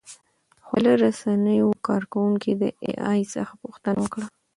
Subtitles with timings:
[0.65, 4.25] خواله رسنیو کاروونکو د اې ای څخه پوښتنه وکړه.